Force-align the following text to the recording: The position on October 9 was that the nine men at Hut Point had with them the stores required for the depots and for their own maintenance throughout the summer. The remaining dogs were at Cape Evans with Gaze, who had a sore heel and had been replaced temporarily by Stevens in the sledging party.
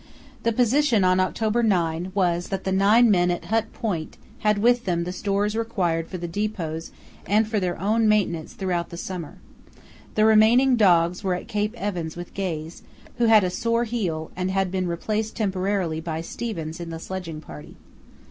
The 0.41 0.51
position 0.51 1.03
on 1.03 1.19
October 1.19 1.61
9 1.61 2.11
was 2.15 2.49
that 2.49 2.63
the 2.63 2.71
nine 2.71 3.11
men 3.11 3.29
at 3.29 3.45
Hut 3.45 3.71
Point 3.71 4.17
had 4.39 4.57
with 4.57 4.85
them 4.85 5.03
the 5.03 5.11
stores 5.11 5.55
required 5.55 6.07
for 6.07 6.17
the 6.17 6.27
depots 6.27 6.91
and 7.27 7.47
for 7.47 7.59
their 7.59 7.79
own 7.79 8.09
maintenance 8.09 8.53
throughout 8.53 8.89
the 8.89 8.97
summer. 8.97 9.37
The 10.15 10.25
remaining 10.25 10.75
dogs 10.75 11.23
were 11.23 11.35
at 11.35 11.47
Cape 11.47 11.75
Evans 11.77 12.17
with 12.17 12.33
Gaze, 12.33 12.81
who 13.19 13.25
had 13.25 13.43
a 13.43 13.51
sore 13.51 13.83
heel 13.83 14.31
and 14.35 14.49
had 14.49 14.71
been 14.71 14.87
replaced 14.87 15.35
temporarily 15.35 16.01
by 16.01 16.21
Stevens 16.21 16.79
in 16.79 16.89
the 16.89 16.97
sledging 16.97 17.39
party. 17.39 17.75